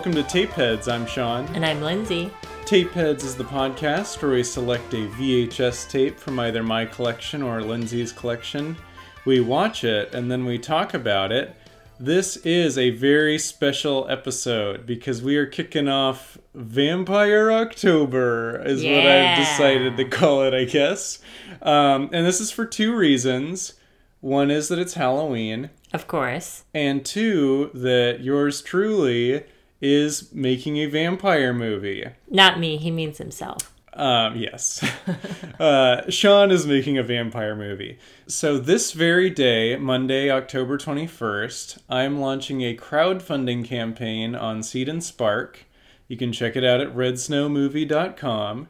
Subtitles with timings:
[0.00, 0.90] Welcome to Tapeheads.
[0.90, 1.44] I'm Sean.
[1.54, 2.30] And I'm Lyndsey.
[2.64, 7.60] Tapeheads is the podcast where we select a VHS tape from either my collection or
[7.60, 8.78] Lyndsey's collection.
[9.26, 11.54] We watch it and then we talk about it.
[11.98, 19.06] This is a very special episode because we are kicking off Vampire October, is what
[19.06, 21.18] I've decided to call it, I guess.
[21.60, 23.74] Um, and this is for two reasons.
[24.22, 26.64] One is that it's Halloween, Of course.
[26.72, 29.44] and two, that yours truly
[29.80, 32.06] is making a vampire movie.
[32.28, 33.72] Not me, he means himself.
[33.92, 34.84] Um, yes.
[35.60, 37.98] uh, Sean is making a vampire movie.
[38.26, 45.02] So, this very day, Monday, October 21st, I'm launching a crowdfunding campaign on Seed and
[45.02, 45.64] Spark.
[46.06, 48.68] You can check it out at redsnowmovie.com.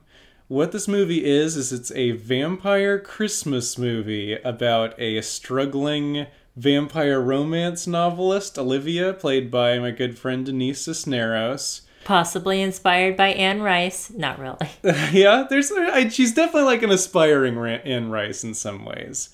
[0.49, 7.87] What this movie is, is it's a vampire Christmas movie about a struggling vampire romance
[7.87, 11.83] novelist, Olivia, played by my good friend Denise Cisneros.
[12.05, 14.11] Possibly inspired by Anne Rice.
[14.11, 14.69] Not really.
[15.13, 19.31] yeah, there's I, she's definitely like an aspiring Anne Rice in some ways.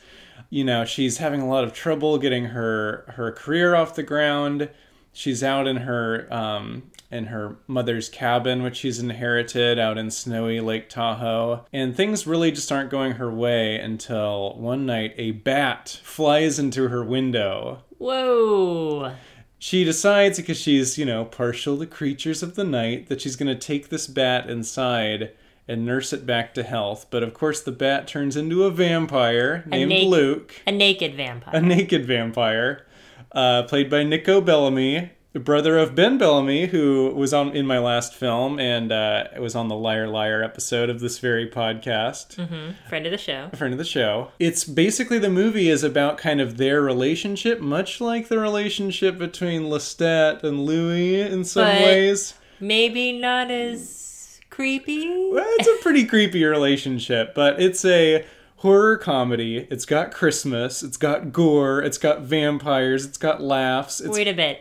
[0.50, 4.68] You know, she's having a lot of trouble getting her her career off the ground.
[5.12, 10.60] She's out in her um, in her mother's cabin, which she's inherited out in snowy
[10.60, 16.00] Lake Tahoe, and things really just aren't going her way until one night a bat
[16.04, 17.82] flies into her window.
[17.98, 19.14] Whoa.
[19.58, 23.48] she decides because she's you know partial to creatures of the night that she's going
[23.48, 25.32] to take this bat inside
[25.66, 27.06] and nurse it back to health.
[27.10, 30.54] But of course the bat turns into a vampire named naked- luke.
[30.66, 31.56] A naked vampire.
[31.56, 32.86] a naked vampire
[33.32, 37.78] uh, played by nico bellamy the brother of ben bellamy who was on in my
[37.78, 42.72] last film and uh, was on the liar liar episode of this very podcast Mhm.
[42.88, 43.50] Friend of the show.
[43.54, 44.28] friend of the show.
[44.38, 49.64] It's basically the movie is about kind of their relationship, much like the relationship between
[49.64, 52.32] Lestat and Louis in some But- ways.
[52.58, 55.06] Maybe not as creepy.
[55.32, 58.24] Well, it's a pretty creepy relationship, but it's a
[58.60, 59.66] horror comedy.
[59.70, 64.00] It's got Christmas, it's got gore, it's got vampires, it's got laughs.
[64.00, 64.60] It's Wait a bit.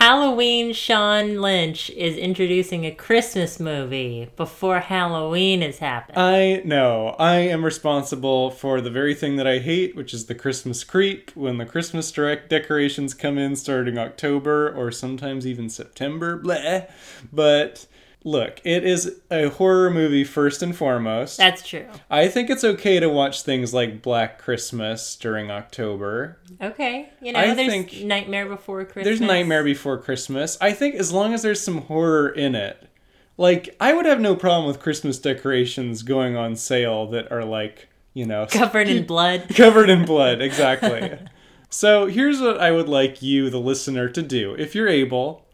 [0.00, 6.16] Halloween Sean Lynch is introducing a Christmas movie before Halloween has happened.
[6.16, 7.14] I know.
[7.18, 11.30] I am responsible for the very thing that I hate, which is the Christmas creep.
[11.36, 16.90] When the Christmas direct decorations come in starting October or sometimes even September, bleh.
[17.30, 17.86] But
[18.24, 21.38] look, it is a horror movie first and foremost.
[21.38, 21.86] That's true.
[22.10, 26.38] I think it's okay to watch things like Black Christmas during October.
[26.60, 27.08] Okay.
[27.22, 29.04] You know, I there's think- Nightmare Before Christmas.
[29.04, 30.58] There's Nightmare Before Christmas.
[30.60, 32.86] I think as long as there's some horror in it.
[33.38, 37.88] Like, I would have no problem with Christmas decorations going on sale that are like,
[38.12, 39.48] you know, Covered in blood.
[39.54, 41.16] covered in blood exactly
[41.70, 45.46] so here's what i would like you the listener to do if you're able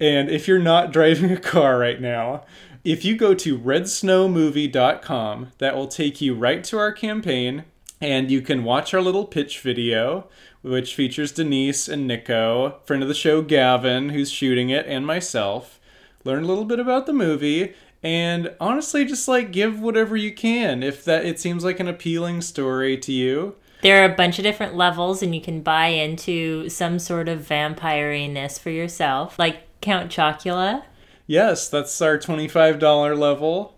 [0.00, 2.44] and if you're not driving a car right now
[2.84, 7.64] if you go to redsnowmovie.com that will take you right to our campaign
[8.00, 10.26] and you can watch our little pitch video
[10.62, 15.78] which features denise and nico friend of the show gavin who's shooting it and myself.
[16.24, 20.82] Learn a little bit about the movie and honestly just like give whatever you can
[20.82, 23.56] if that it seems like an appealing story to you.
[23.82, 27.40] There are a bunch of different levels, and you can buy into some sort of
[27.40, 30.84] vampiriness for yourself, like Count Chocula.
[31.26, 33.76] yes that's our $25 level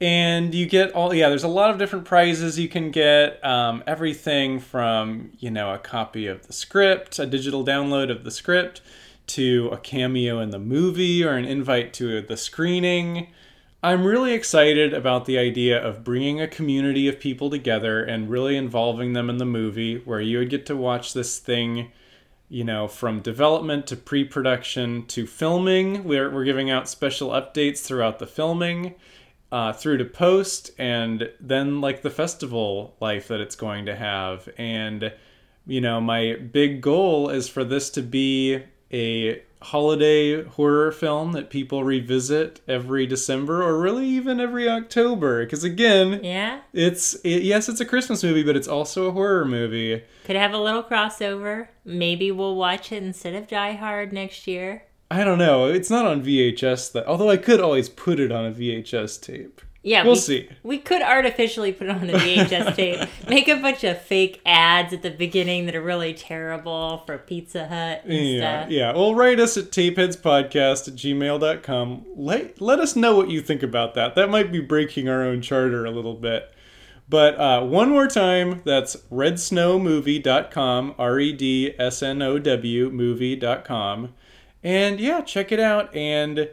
[0.00, 3.82] and you get all yeah there's a lot of different prizes you can get um,
[3.86, 8.82] everything from you know a copy of the script a digital download of the script
[9.26, 13.26] to a cameo in the movie or an invite to the screening
[13.82, 18.56] I'm really excited about the idea of bringing a community of people together and really
[18.56, 21.92] involving them in the movie where you would get to watch this thing,
[22.48, 26.04] you know, from development to pre production to filming.
[26.04, 28.94] We're, we're giving out special updates throughout the filming,
[29.50, 34.48] uh, through to post, and then like the festival life that it's going to have.
[34.58, 35.12] And,
[35.66, 38.62] you know, my big goal is for this to be
[38.92, 45.64] a holiday horror film that people revisit every December or really even every October because
[45.64, 46.60] again Yeah?
[46.72, 50.52] it's it, yes it's a Christmas movie but it's also a horror movie Could have
[50.52, 51.68] a little crossover.
[51.84, 54.84] Maybe we'll watch it instead of Die Hard next year.
[55.10, 58.44] I don't know it's not on VHS that although I could always put it on
[58.46, 60.48] a VHS tape Yeah, We'll we, see.
[60.64, 64.92] We could artificially put it on a VHS tape, make a bunch of fake ads
[64.92, 68.70] at the beginning that are really terrible for Pizza Hut and yeah stuff.
[68.72, 73.62] yeah well write us at tapeheadspodcast at gmail.com let, let us know what you think
[73.62, 76.52] about that that might be breaking our own charter a little bit
[77.08, 84.14] But uh, one more time, that's redsnowmovie.com, R E D S N O W movie.com.
[84.62, 85.94] And yeah, check it out.
[85.94, 86.48] And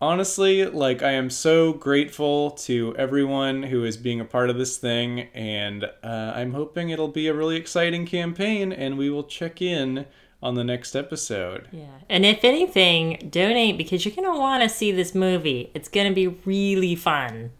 [0.00, 4.76] honestly, like, I am so grateful to everyone who is being a part of this
[4.76, 5.28] thing.
[5.34, 10.06] And uh, I'm hoping it'll be a really exciting campaign, and we will check in
[10.42, 11.66] on the next episode.
[11.72, 11.86] Yeah.
[12.08, 15.70] And if anything, donate because you're to want to see this movie.
[15.74, 17.52] It's going to be really fun.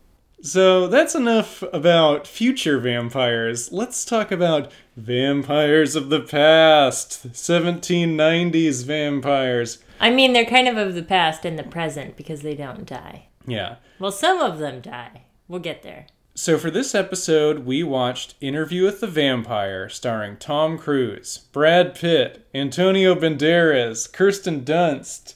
[0.43, 3.73] So that's enough about future vampires.
[3.73, 7.33] Let's talk about vampires of the past.
[7.33, 9.79] 1790s vampires.
[10.01, 13.29] I mean, they're kind of of the past and the present because they don't die.
[13.47, 13.77] Yeah.
[13.99, 15.23] Well, some of them die.
[15.49, 16.07] We'll get there.
[16.35, 22.47] So for this episode, we watched Interview with the Vampire, starring Tom Cruise, Brad Pitt,
[22.55, 25.35] Antonio Banderas, Kirsten Dunst,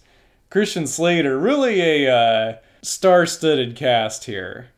[0.51, 1.39] Christian Slater.
[1.39, 4.69] Really a uh, star-studded cast here.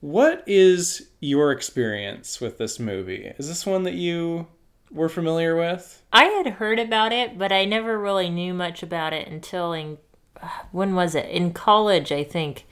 [0.00, 3.32] What is your experience with this movie?
[3.38, 4.46] Is this one that you
[4.90, 6.02] were familiar with?
[6.16, 9.98] I had heard about it, but I never really knew much about it until in
[10.72, 11.28] when was it?
[11.28, 12.66] In college, I think.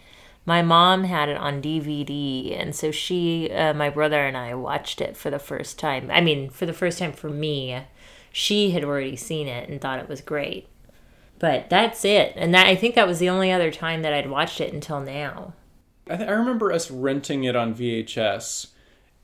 [0.46, 5.00] My mom had it on DVD, and so she, uh, my brother, and I watched
[5.02, 6.10] it for the first time.
[6.10, 7.82] I mean, for the first time for me.
[8.32, 10.68] She had already seen it and thought it was great.
[11.38, 12.32] But that's it.
[12.36, 15.00] And that I think that was the only other time that I'd watched it until
[15.00, 15.52] now.
[16.08, 18.68] I, th- I remember us renting it on VHS,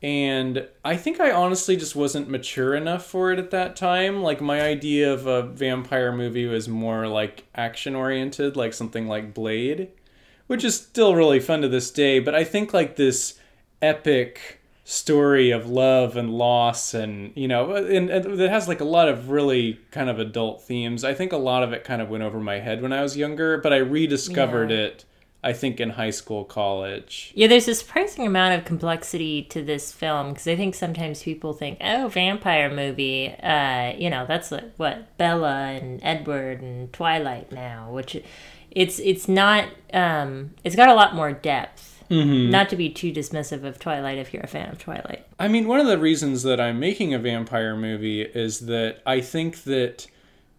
[0.02, 4.23] and I think I honestly just wasn't mature enough for it at that time.
[4.23, 9.35] Like my idea of a vampire movie was more like action oriented, like something like
[9.35, 9.88] Blade,
[10.47, 12.19] which is still really fun to this day.
[12.19, 13.38] But I think like this
[13.82, 18.85] epic story of love and loss and you know and, and it has like a
[18.85, 22.08] lot of really kind of adult themes i think a lot of it kind of
[22.11, 24.79] went over my head when i was younger but i rediscovered Yeah.
[24.79, 25.05] it
[25.43, 29.93] i think in high school college Yeah, there's a surprising amount of complexity to this
[29.93, 34.73] film because I think sometimes people think, oh, vampire movie, uh, you know, that's like,
[34.77, 38.21] what Bella and Edward and Twilight now, which
[38.71, 39.65] it's it's not.
[39.93, 42.05] Um, it's got a lot more depth.
[42.51, 45.25] Not to be too dismissive of Twilight if you're a fan of Twilight.
[45.39, 49.21] I mean, one of the reasons that I'm making a vampire movie is that I
[49.21, 50.09] think that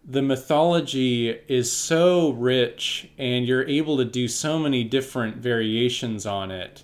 [0.04, 6.50] the mythology is so rich and you're able to do so many different variations on
[6.50, 6.82] it.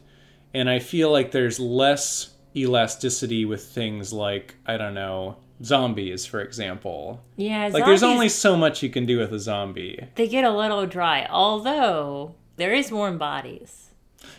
[0.55, 6.41] And I feel like there's less elasticity with things like, I don't know, zombies, for
[6.41, 7.21] example.
[7.37, 10.07] Yeah, Like, there's only so much you can do with a zombie.
[10.15, 11.27] they get a little dry.
[11.29, 13.91] Although there is warm bodies.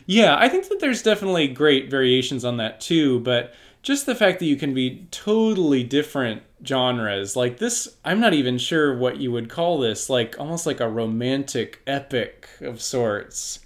[0.06, 4.40] Yeah, I think that there's definitely great variations on that too, but just the fact
[4.40, 9.32] that you can be totally different genres, like this, I'm not even sure what you
[9.32, 13.60] would call this, like almost like a romantic epic of sorts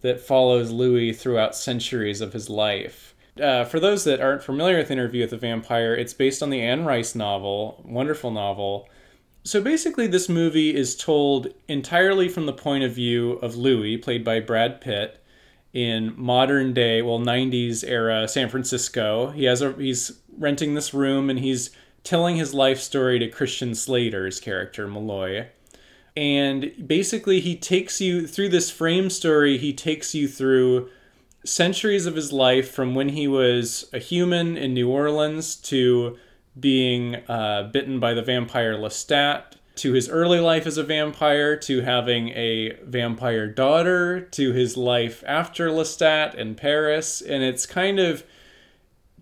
[0.00, 3.14] that follows Louis throughout centuries of his life.
[3.40, 6.60] Uh, for those that aren't familiar with Interview with the Vampire, it's based on the
[6.60, 8.88] Anne Rice novel, wonderful novel.
[9.44, 14.24] So basically, this movie is told entirely from the point of view of Louis, played
[14.24, 15.19] by Brad Pitt,
[15.72, 19.30] in modern day, well, 90s era San Francisco.
[19.30, 21.70] He has a he's renting this room and he's
[22.02, 25.48] telling his life story to Christian Slater's character Malloy.
[26.16, 30.88] And basically he takes you through this frame story, he takes you through
[31.44, 36.18] centuries of his life from when he was a human in New Orleans to
[36.58, 41.80] being uh, bitten by the vampire Lestat, to his early life as a vampire, to
[41.80, 47.20] having a vampire daughter, to his life after Lestat in Paris.
[47.20, 48.22] And it's kind of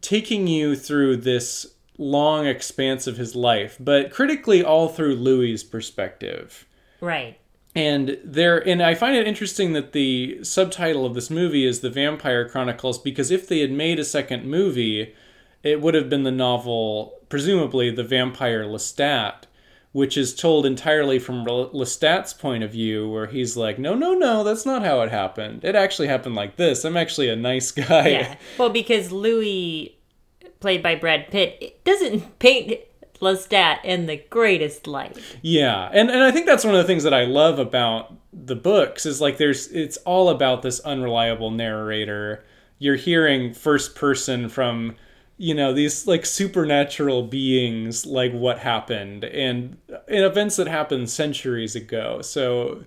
[0.01, 6.67] taking you through this long expanse of his life, but critically all through Louis's perspective.
[7.01, 7.39] Right.
[7.75, 11.91] And there, and I find it interesting that the subtitle of this movie is "The
[11.91, 15.15] Vampire Chronicles" because if they had made a second movie,
[15.63, 19.47] it would have been the novel, presumably "The Vampire Lestat,"
[19.99, 24.45] which is told entirely from Lestat's point of view, where he's like, "No, no, no,
[24.45, 25.65] that's not how it happened.
[25.65, 26.85] It actually happened like this.
[26.85, 28.37] I'm actually a nice guy." Yeah.
[28.59, 29.99] Well, because Louis,
[30.61, 32.79] played by Brad Pitt, it doesn't paint
[33.21, 35.19] Lestat in the greatest light.
[35.43, 38.55] Yeah, and and I think that's one of the things that I love about the
[38.55, 42.45] books is like there's it's all about this unreliable narrator.
[42.79, 44.95] You're hearing first person from
[45.39, 49.79] you know these like supernatural beings like what happened and
[50.09, 52.21] in events that happened centuries ago.
[52.21, 52.85] So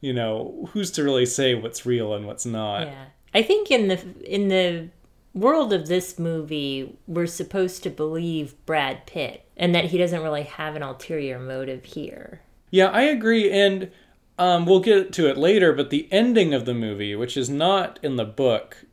[0.00, 2.88] you know who's to really say what's real and what's not.
[2.88, 3.04] Yeah.
[3.34, 4.88] I think in the in the
[5.34, 10.42] world of this movie, we're supposed to believe Brad Pitt and that he doesn't really
[10.42, 12.40] have an ulterior motive here.
[12.70, 13.90] Yeah, I agree, and
[14.38, 15.74] um, we'll get to it later.
[15.74, 18.84] But the ending of the movie, which is not in the book,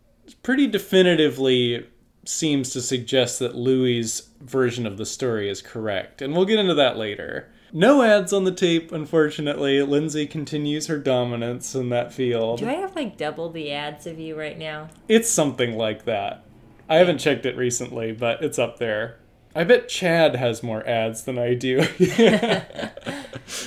[0.44, 1.88] pretty definitively
[2.26, 6.74] seems to suggest that Louis' version of the story is correct, and we'll get into
[6.76, 7.50] that later.
[7.72, 9.78] No ads on the tape, unfortunately.
[9.78, 12.60] Lyndsey continues her dominance in that field.
[12.60, 14.90] Do I have like double the ads of you right now?
[15.08, 16.44] It's something like that.
[16.88, 19.19] I haven't checked it recently, but it's up there.
[19.60, 21.86] I bet Chad has more ads than I do.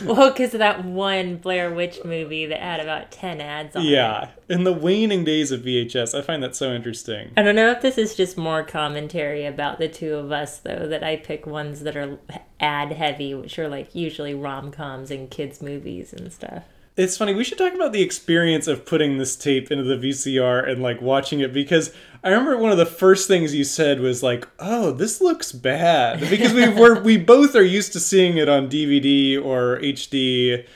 [0.04, 3.88] Well, because of that one Blair Witch movie that had about 10 ads on it.
[3.88, 4.28] yeah.
[4.48, 7.32] In the waning days of VHS, I find that so interesting.
[7.36, 10.86] I don't know if this is just more commentary about the two of us, though,
[10.86, 12.18] that I pick ones that are
[12.60, 16.64] ad heavy, which are like usually rom coms and kids' movies and stuff.
[16.94, 17.32] It's funny.
[17.32, 21.00] We should talk about the experience of putting this tape into the VCR and like
[21.00, 24.92] watching it because I remember one of the first things you said was like, "Oh,
[24.92, 29.42] this looks bad," because we were we both are used to seeing it on DVD
[29.42, 30.66] or HD,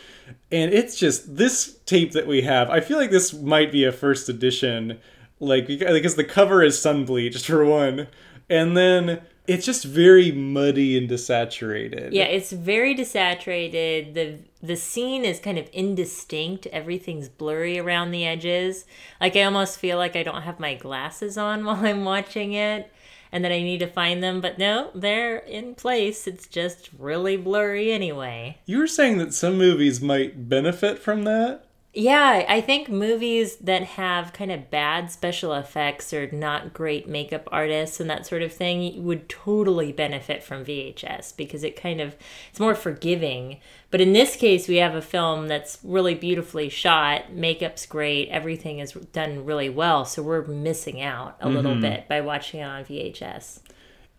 [0.50, 2.70] and it's just this tape that we have.
[2.70, 4.98] I feel like this might be a first edition,
[5.38, 8.08] like because the cover is sun bleached for one,
[8.48, 12.12] and then it's just very muddy and desaturated.
[12.12, 14.14] Yeah, it's very desaturated.
[14.14, 16.66] The the scene is kind of indistinct.
[16.66, 18.84] Everything's blurry around the edges.
[19.20, 22.90] Like I almost feel like I don't have my glasses on while I'm watching it
[23.32, 26.26] and that I need to find them, but no, they're in place.
[26.26, 28.58] It's just really blurry anyway.
[28.66, 31.65] You were saying that some movies might benefit from that.
[31.98, 37.48] Yeah, I think movies that have kind of bad special effects or not great makeup
[37.50, 42.14] artists and that sort of thing would totally benefit from VHS because it kind of
[42.50, 43.60] it's more forgiving.
[43.90, 48.78] But in this case, we have a film that's really beautifully shot, makeup's great, everything
[48.78, 51.80] is done really well, so we're missing out a little mm-hmm.
[51.80, 53.60] bit by watching it on VHS.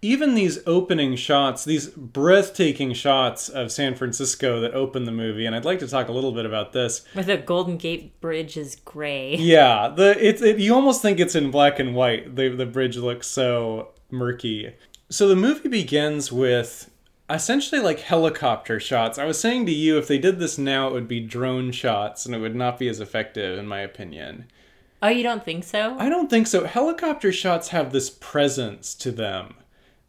[0.01, 5.55] Even these opening shots, these breathtaking shots of San Francisco that open the movie, and
[5.55, 7.03] I'd like to talk a little bit about this.
[7.13, 9.35] Where the Golden Gate Bridge is gray.
[9.35, 12.35] Yeah, the it's it, you almost think it's in black and white.
[12.35, 14.75] The the bridge looks so murky.
[15.09, 16.91] So the movie begins with
[17.29, 19.17] essentially like helicopter shots.
[19.17, 22.25] I was saying to you if they did this now it would be drone shots
[22.25, 24.45] and it would not be as effective in my opinion.
[25.01, 25.97] Oh, you don't think so?
[25.99, 26.65] I don't think so.
[26.65, 29.55] Helicopter shots have this presence to them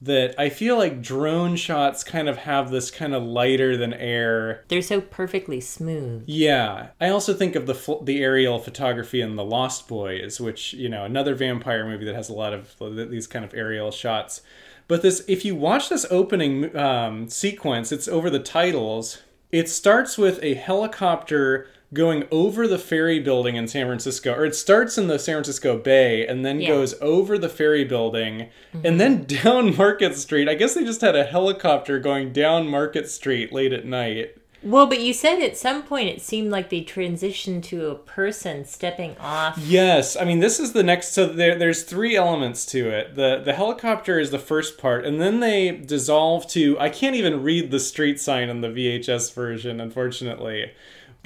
[0.01, 4.65] that I feel like drone shots kind of have this kind of lighter than air.
[4.69, 6.25] They're so perfectly smooth.
[6.27, 10.73] Yeah, I also think of the fl- the aerial photography in The Lost Boys, which
[10.75, 12.77] you know another vampire movie that has a lot of
[13.11, 14.43] these kind of aerial shots.
[14.87, 19.23] But this, if you watch this opening um, sequence, it's over the titles.
[19.53, 24.55] It starts with a helicopter going over the ferry building in San Francisco, or it
[24.55, 26.69] starts in the San Francisco Bay and then Yeah.
[26.69, 28.49] goes over the ferry building
[28.85, 29.43] and then mm-hmm.
[29.43, 30.49] down Market Street.
[30.49, 34.35] I guess they just had a helicopter going down Market Street late at night.
[34.63, 38.65] Well, but you said at some point it seemed like they transitioned to a person
[38.65, 39.57] stepping off.
[39.57, 41.13] Yes, I mean this is the next.
[41.13, 43.15] So there, there's three elements to it.
[43.15, 46.79] the The helicopter is the first part, and then they dissolve to.
[46.81, 50.73] I can't even read the street sign in the VHS version, unfortunately.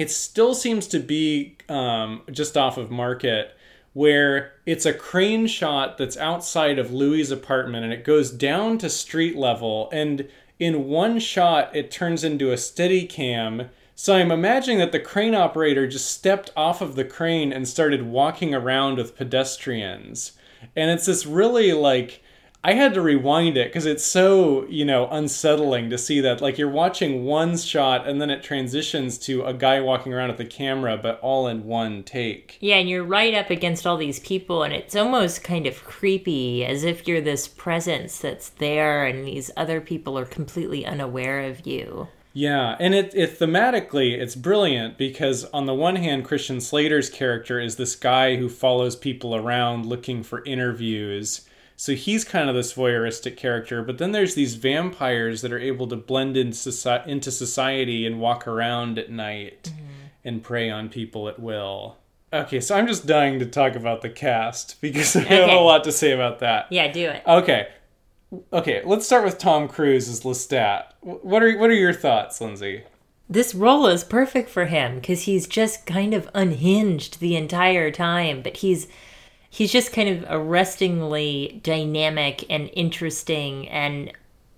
[0.03, 3.57] It still seems to be um, just off of Market,
[3.93, 8.91] where it's a crane shot that's outside of Louis' apartment, and it goes down to
[8.91, 10.29] street level, and
[10.59, 13.69] in one shot it turns into a steady cam.
[13.95, 18.03] So I'm imagining that the crane operator just stepped off of the crane and started
[18.03, 20.33] walking around with pedestrians.
[20.75, 22.25] And it's this really like
[22.65, 26.59] I had to rewind it because it's so, you know, unsettling to see that like
[26.59, 30.45] you're watching one shot and then it transitions to a guy walking around with the
[30.45, 32.59] camera but all in one take.
[32.61, 36.65] Yeah, and you're right up against all these people, and it's almost kind of creepy,
[36.65, 41.67] as if you're this presence that's there, and these other people are completely unaware of
[41.67, 42.07] you.
[42.33, 47.59] Yeah, and it, it thematically it's brilliant because on the one hand, Christian Slater's character
[47.59, 51.43] is this guy who follows people around looking for interviews.
[51.83, 55.89] So he's kind of this voyeuristic character, but then there's these vampires that are able
[55.89, 60.07] to blend into soci- into society and walk around at night mm-hmm.
[60.25, 61.97] and prey on people at will.
[62.33, 65.83] Okay, so I'm just dying to talk about the cast because I have a lot
[65.83, 66.71] to say about that.
[66.71, 67.25] Yeah, do it.
[67.27, 67.67] Okay.
[68.53, 70.85] Okay, let's start with Tom Cruise as Lestat.
[71.01, 72.85] What are what are your thoughts, Lyndsey?
[73.29, 78.41] This role is perfect for him because he's just kind of unhinged the entire time,
[78.41, 78.87] but he's
[79.53, 84.11] he's just kind of arrestingly dynamic and interesting and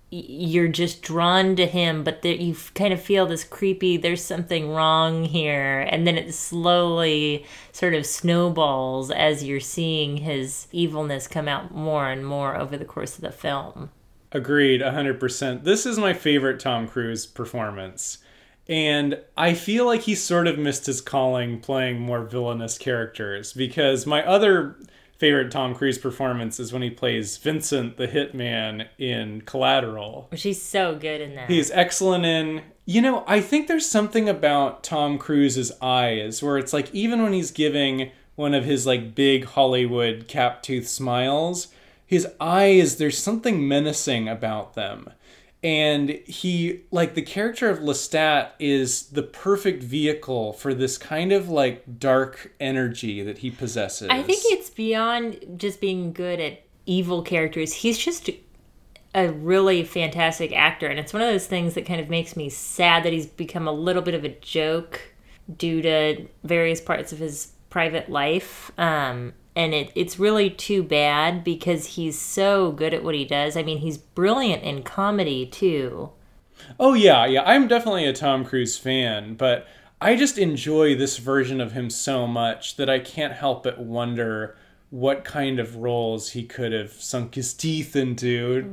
[0.09, 5.25] you're just drawn to him but you kind of feel this creepy there's something wrong
[5.25, 11.75] here and then it slowly sort of snowballs as you're seeing his evilness come out
[11.75, 13.89] more and more over the course of the film
[14.31, 15.63] Agreed, 100%.
[15.63, 18.17] This is my favorite Tom Cruise performance.
[18.67, 24.05] And I feel like he sort of missed his calling playing more villainous characters because
[24.07, 24.75] my other
[25.17, 30.27] favorite Tom Cruise performance is when he plays Vincent the Hitman in Collateral.
[30.29, 31.49] Which he's so good in that.
[31.49, 32.63] He's excellent in.
[32.85, 37.33] You know, I think there's something about Tom Cruise's eyes where it's like even when
[37.33, 41.69] he's giving one of his like big Hollywood cap tooth smiles,
[42.05, 45.09] his eyes there's something menacing about them
[45.65, 51.49] and he like the character of lestat is the perfect vehicle for this kind of
[51.49, 57.21] like dark energy that he possesses I think it's beyond just being good at evil
[57.21, 57.73] characters.
[57.73, 58.29] He's just
[59.13, 62.49] a really fantastic actor, and it's one of those things that kind of makes me
[62.49, 65.01] sad that he's become a little bit of a joke
[65.57, 68.71] due to various parts of his private life.
[68.77, 73.55] Um, and it, it's really too bad because he's so good at what he does.
[73.55, 76.11] I mean, he's brilliant in comedy too.
[76.79, 79.67] oh yeah yeah i'm definitely a tom cruise fan but
[80.01, 84.55] i just enjoy this version of him so much that i can't help but wonder
[84.89, 88.71] what kind of roles he could have sunk his teeth into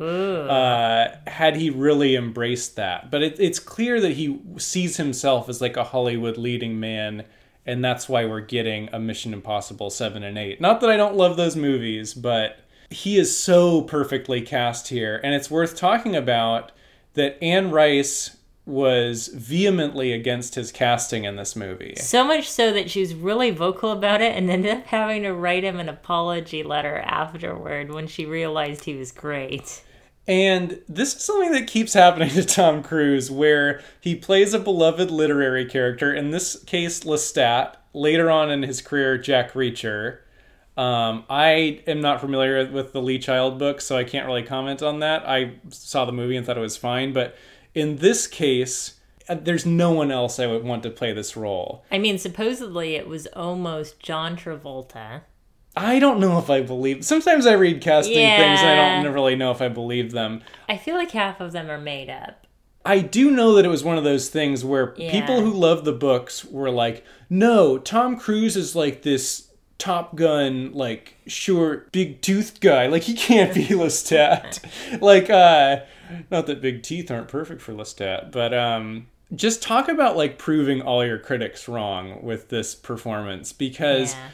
[0.48, 3.10] uh, had he really embraced that.
[3.10, 7.24] But it, it's clear that he sees himself as like a Hollywood leading man,
[7.66, 10.60] and that's why we're getting a Mission Impossible 7 and 8.
[10.60, 12.58] Not that I don't love those movies, but
[12.90, 15.20] he is so perfectly cast here.
[15.22, 16.72] And it's worth talking about
[17.14, 21.94] that Anne Rice was vehemently against his casting in this movie.
[21.96, 25.32] So much so that she was really vocal about it and ended up having to
[25.32, 29.82] write him an apology letter afterward when she realized he was great.
[30.26, 35.10] And this is something that keeps happening to Tom Cruise, where he plays a beloved
[35.10, 40.18] literary character, in this case, Lestat, later on in his career, Jack Reacher.
[40.76, 44.82] Um, I am not familiar with the Lee Child book, so I can't really comment
[44.82, 45.28] on that.
[45.28, 47.36] I saw the movie and thought it was fine, but
[47.74, 51.84] in this case, uh, there's no one else I would want to play this role.
[51.90, 55.22] I mean, supposedly it was almost John Travolta.
[55.76, 57.04] I don't know if I believe.
[57.04, 60.42] Sometimes I read casting things and I don't really know if I believe them.
[60.68, 62.46] I feel like half of them are made up.
[62.84, 65.10] I do know that it was one of those things where Yeah.
[65.12, 70.72] people who love the books were like, "No, Tom Cruise is like this Top Gun,
[70.72, 72.86] like short, big toothed guy.
[72.88, 74.58] Like he can't be Lestat.
[75.00, 75.80] like, uh,
[76.30, 80.82] not that big teeth aren't perfect for Lestat, but um, just talk about like proving
[80.82, 84.28] all your critics wrong with this performance because." Yeah.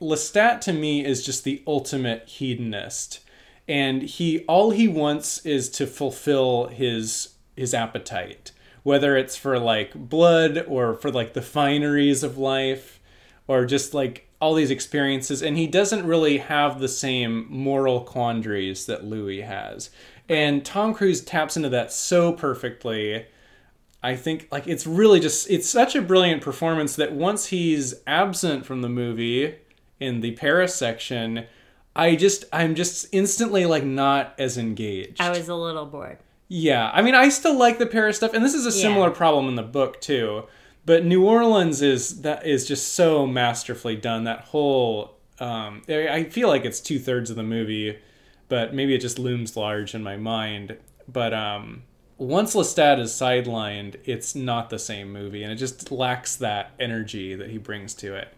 [0.00, 3.20] Lestat to me is just the ultimate hedonist,
[3.66, 8.52] and he all he wants is to fulfill his his appetite,
[8.84, 13.00] whether it's for like blood or for like the fineries of life,
[13.48, 15.42] or just like all these experiences.
[15.42, 19.90] And he doesn't really have the same moral quandaries that Louis has,
[20.28, 23.26] and Tom Cruise taps into that so perfectly.
[24.00, 28.64] I think like it's really just it's such a brilliant performance that once he's absent
[28.64, 29.56] from the movie
[30.00, 31.46] in the Paris section,
[31.96, 35.20] I just I'm just instantly like not as engaged.
[35.20, 36.18] I was a little bored.
[36.48, 39.14] yeah, I mean I still like the Paris stuff and this is a similar Yeah.
[39.14, 40.44] problem in the book too.
[40.86, 44.24] But New Orleans is that is just so masterfully done.
[44.24, 47.98] That whole um, I feel like it's two thirds of the movie,
[48.48, 50.76] but maybe it just looms large in my mind.
[51.06, 51.82] But um,
[52.16, 57.36] once Lestat is sidelined, it's not the same movie, and it just lacks that energy
[57.36, 58.34] that he brings to it.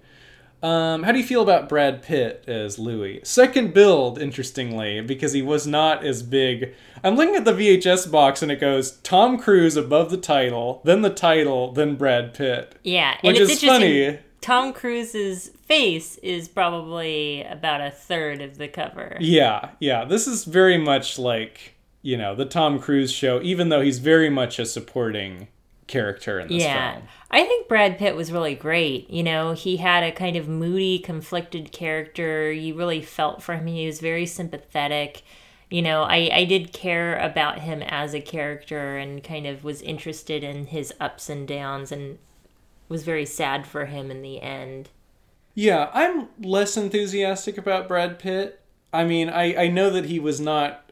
[0.63, 3.21] Um, how do you feel about Brad Pitt as Louis?
[3.25, 6.75] Second build, interestingly, because he was not as big.
[7.03, 11.03] I'm looking at the VHS box and it goes Tom Cruise above the title, then
[11.03, 12.75] the title, then Brad Pitt.
[12.83, 14.19] Yeah, Which and it's is funny.
[14.41, 19.17] Tom Cruise's face is probably about a third of the cover.
[19.21, 20.05] Yeah, yeah.
[20.05, 24.31] This is very much like, you know, the Tom Cruise show, even though he's very
[24.31, 25.49] much a supporting
[25.91, 26.95] character in this yeah.
[26.95, 27.09] film.
[27.31, 29.11] I think Brad Pitt was really great.
[29.11, 32.51] You know, he had a kind of moody, conflicted character.
[32.51, 33.67] You really felt for him.
[33.67, 35.23] He was very sympathetic.
[35.69, 39.83] You know, I, I did care about him as a character and kind of was
[39.83, 42.19] interested in his ups and downs and
[42.89, 44.89] was very sad for him in the end.
[45.55, 48.61] Yeah, I'm less enthusiastic about Brad Pitt.
[48.93, 50.90] I mean, I, I know that he was not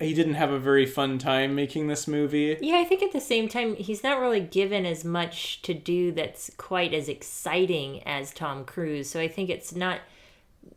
[0.00, 2.56] he didn't have a very fun time making this movie.
[2.60, 6.12] Yeah, I think at the same time, he's not really given as much to do
[6.12, 9.10] that's quite as exciting as Tom Cruise.
[9.10, 10.00] So I think it's not.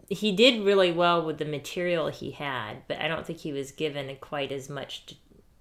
[0.09, 3.71] He did really well with the material he had, but I don't think he was
[3.71, 5.15] given quite as much to,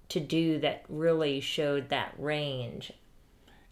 [0.09, 2.92] to do that really showed that range.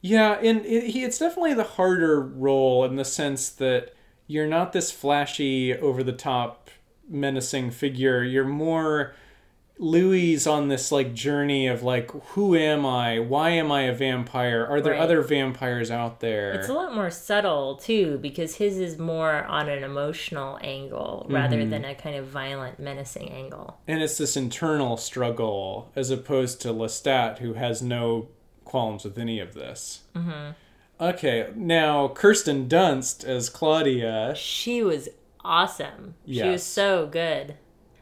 [0.01, 3.95] Yeah, and it, he, it's definitely the harder role in the sense that
[4.27, 6.71] you're not this flashy, over the top,
[7.09, 8.23] menacing figure.
[8.23, 9.15] You're more
[9.81, 13.21] Louis on this like journey of like who am I?
[13.21, 14.67] Why am I a vampire?
[14.69, 15.01] Are there Right.
[15.01, 16.53] other vampires out there?
[16.55, 21.59] It's a lot more subtle too because his is more on an emotional angle rather
[21.59, 21.71] Mm-hmm.
[21.71, 23.79] than a kind of violent, menacing angle.
[23.87, 28.29] and it's this internal struggle as opposed to Lestat who has no
[28.65, 30.01] qualms with any of this.
[30.17, 30.51] Mm-hmm.
[31.01, 34.35] Okay, now Kirsten Dunst as Claudia.
[34.37, 35.09] She was
[35.45, 36.15] awesome.
[36.27, 37.55] She was so good.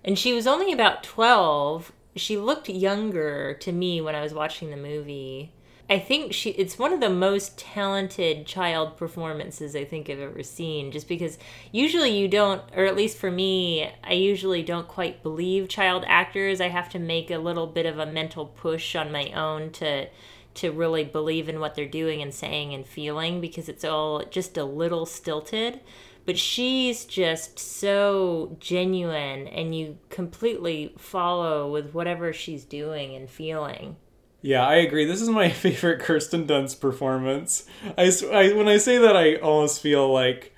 [0.07, 1.92] And she was only about 12.
[2.14, 5.53] She looked younger to me when I was watching the movie.
[5.88, 10.42] I think she it's one of the most talented child performances I think I've ever
[10.42, 11.38] seen just because
[11.71, 16.61] usually you don't or at least for me I usually don't quite believe child actors.
[16.61, 20.09] I have to make a little bit of a mental push on my own to
[20.55, 24.57] to really believe in what they're doing and saying and feeling because it's all just
[24.57, 25.81] a little stilted.
[26.26, 33.96] But she's just so genuine and you completely follow with whatever she's doing and feeling.
[34.42, 35.04] Yeah, I agree.
[35.04, 37.64] This is my favorite Kirsten Dunst performance.
[37.96, 40.52] I when I say that, I almost feel like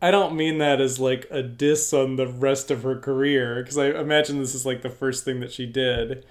[0.00, 3.78] I don't mean that as like a diss on the rest of her career because
[3.78, 6.26] I imagine this is like the first thing that she did.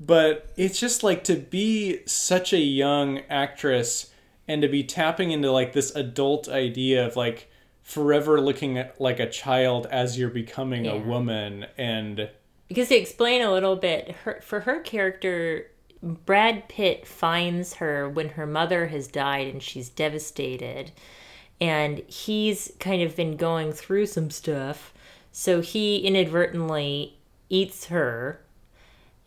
[0.00, 4.12] But it's just like to be such a young actress
[4.46, 7.50] and to be tapping into like this adult idea of like
[7.88, 12.28] forever looking at like a child as you're becoming a woman and
[12.68, 15.70] Because to explain a little bit, her, for her character,
[16.02, 20.92] Brad Pitt finds her when her mother has died and she's devastated.
[21.62, 24.92] And he's kind of been going through some stuff.
[25.32, 27.16] So he inadvertently
[27.48, 28.42] eats her.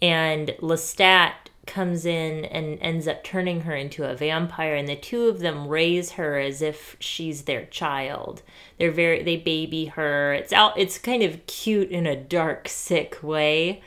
[0.03, 5.23] And Lestat comes in and ends up turning her into a vampire and the two
[5.29, 8.43] of them raise her as if she's their child.
[8.77, 10.33] They're very they baby her.
[10.33, 13.81] It's out it's kind of cute in a dark sick way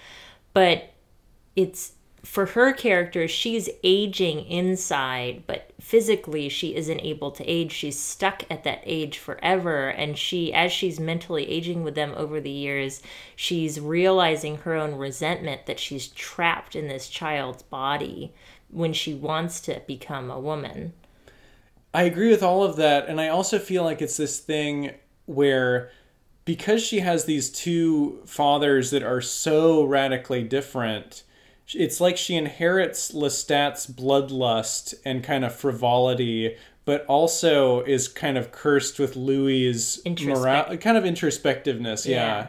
[0.54, 0.94] but
[1.54, 1.92] it's
[2.24, 7.70] for her character she's aging inside but physically she isn't able to age.
[7.70, 9.88] She's stuck at that age forever.
[9.88, 13.02] And she as she's mentally aging with them over the years
[13.36, 18.32] she's realizing her own resentment that she's trapped in this child's body
[18.70, 20.94] when she wants to become a woman.
[21.92, 23.06] I agree with all of that.
[23.06, 24.92] And I also feel like it's this thing
[25.26, 25.90] where
[26.46, 31.24] because she has these two fathers that are so radically different,
[31.68, 38.52] it's like she inherits Lestat's bloodlust and kind of frivolity, but also is kind of
[38.52, 42.06] cursed with Louis's Introspect- mora- kind of introspectiveness.
[42.06, 42.14] Yeah.
[42.16, 42.46] Yeah.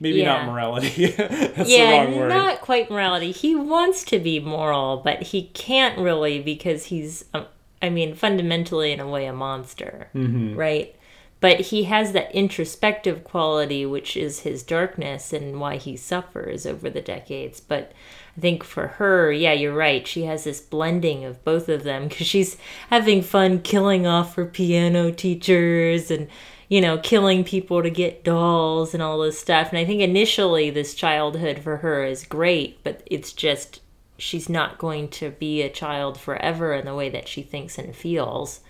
[0.00, 0.44] Maybe Yeah.
[0.44, 1.06] not morality.
[1.16, 2.28] That's yeah, the wrong word.
[2.28, 3.30] not quite morality.
[3.32, 7.46] He wants to be moral, but he can't really because he's, um,
[7.80, 10.56] I mean, fundamentally in a way, a monster, Mm-hmm.
[10.56, 10.94] right?
[11.40, 16.88] But he has that introspective quality, which is his darkness and why he suffers over
[16.90, 17.60] the decades.
[17.60, 17.92] But
[18.36, 20.06] I think for her, yeah, you're right.
[20.06, 22.56] She has this blending of both of them because she's
[22.90, 26.28] having fun killing off her piano teachers and
[26.68, 29.68] you know, killing people to get dolls and all this stuff.
[29.68, 33.80] And I think initially this childhood for her is great, but it's just
[34.16, 37.94] she's not going to be a child forever in the way that she thinks and
[37.94, 38.60] feels.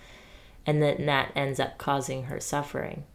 [0.65, 3.05] And then that ends up causing her suffering.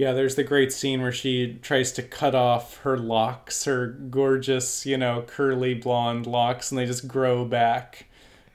[0.00, 4.86] Yeah, there's the great scene where she tries to cut off her locks, her gorgeous,
[4.86, 8.06] you know, curly blonde locks, and they just grow back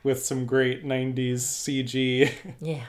[0.02, 2.32] with some great 90s CG.
[2.60, 2.86] Yeah.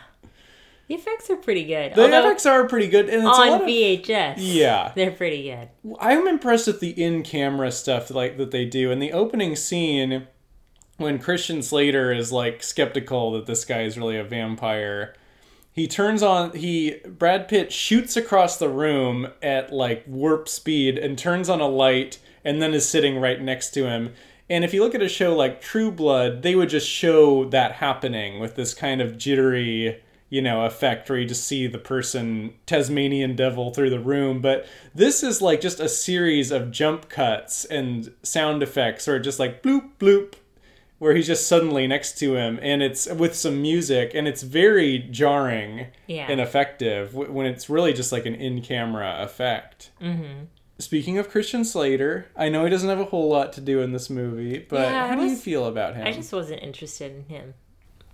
[0.89, 1.95] The effects are pretty good.
[1.97, 4.91] The Although effects are pretty good, and on of, VHS, Yeah.
[4.95, 5.69] they're pretty good.
[6.01, 8.91] I'm impressed with the in-camera stuff like that they do.
[8.91, 10.29] In the opening scene,
[10.97, 15.15] when Christian Slater is like skeptical that this guy is really a vampire,
[15.77, 21.19] he turns on he Brad Pitt shoots across the room at like warp speed and
[21.19, 24.15] turns on a light and then is sitting right next to him.
[24.49, 27.73] And if you look at a show like True Blood, they would just show that
[27.73, 32.55] happening with this kind of jittery, you know, effect where you just see the person
[32.65, 34.41] Tasmanian devil through the room.
[34.41, 39.39] But this is like just a series of jump cuts and sound effects or just
[39.39, 40.37] like bloop bloop
[40.99, 44.99] where he's just suddenly next to him and it's with some music and it's very
[44.99, 46.27] jarring Yeah.
[46.31, 50.45] and effective when it's really just like an in-camera effect mm-hmm.
[50.79, 53.93] speaking of christian slater i know he doesn't have a whole lot to do in
[53.93, 57.25] this movie but Yeah, how do you feel about him I just wasn't interested in
[57.25, 57.55] him.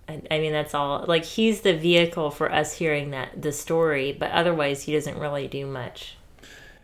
[0.09, 1.05] I, I mean, that's all.
[1.07, 5.47] Like, he's the vehicle for us hearing that the story, but otherwise, he doesn't really
[5.47, 6.17] do much.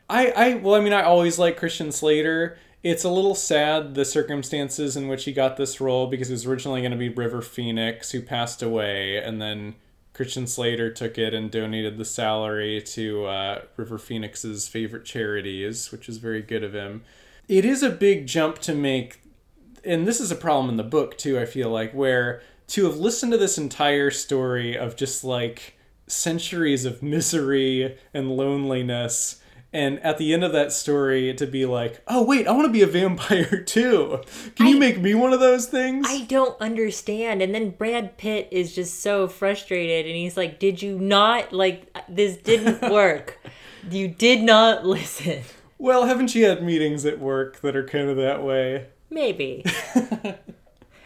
[0.10, 4.06] I, I well i mean i always like christian slater it's a little sad the
[4.06, 7.42] circumstances in which he got this role because it was originally going to be river
[7.42, 9.76] phoenix who passed away and then
[10.14, 16.08] christian slater took it and donated the salary to uh, river phoenix's favorite charities which
[16.08, 17.04] is very good of him.
[17.48, 19.22] It is a big jump to make
[19.84, 22.98] and this is a problem in the book too i feel like where to have
[22.98, 25.76] listened to this entire story of just like
[26.08, 29.39] centuries of misery and loneliness
[29.72, 32.72] and at the end of that story to be like oh wait i want to
[32.72, 34.20] be a vampire too
[34.56, 37.42] can you make me one of those things I don't understand.
[37.42, 41.54] And then Brad Pitt is just so frustrated and he's like, Did you not?
[41.54, 43.40] Like, this didn't work.
[43.90, 45.44] you did not listen.
[45.78, 49.64] well haven't you had meetings at work that are kind of that way Maybe.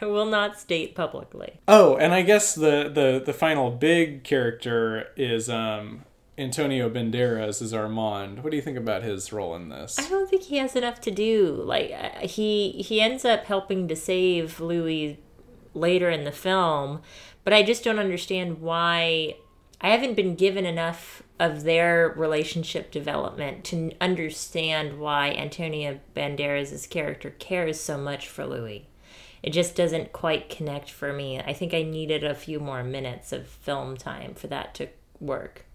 [0.02, 1.60] I will not state publicly.
[1.68, 6.04] Oh, and I guess the the the final big character is um
[6.38, 8.44] Antonio Banderas as Armand.
[8.44, 10.00] What do you think about his role in this?
[10.00, 11.62] I don't think he has enough to do.
[11.64, 15.20] Like uh, he he ends up helping to save Louis
[15.74, 17.02] later in the film,
[17.44, 19.36] but I just don't understand why
[19.80, 27.32] I haven't been given enough of their relationship development to understand why Antonio Banderas' character
[27.32, 28.88] cares so much for Louis.
[29.44, 31.40] It just doesn't quite connect for me.
[31.40, 34.88] I think I needed a few more minutes of film time for that to
[35.20, 35.66] work.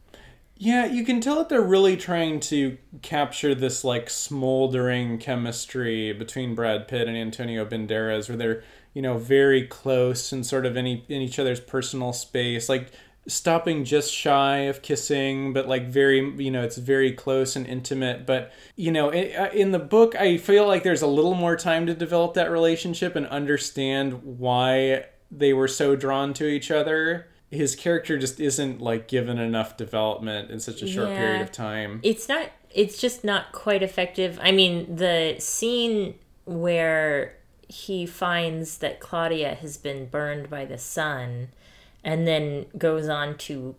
[0.61, 6.57] Yeah, you can tell that they're really trying to capture this like smoldering chemistry between
[6.57, 10.85] Brad Pitt and Antonio Banderas, where they're you know very close and sort of in,
[10.87, 12.91] e- in each other's personal space, like
[13.29, 18.27] stopping just shy of kissing, but like very you know it's very close and intimate.
[18.27, 21.87] But you know uh, in the book, I feel like there's a little more time
[21.87, 27.75] to develop that relationship and understand why they were so drawn to each other his
[27.75, 31.17] character just isn't like given enough development in such a short Yeah.
[31.19, 32.01] period of time.
[32.03, 37.35] it's not it's just not quite effective i mean the scene where
[37.69, 41.49] he finds that claudia has been burned by the sun
[42.05, 43.75] and then goes on to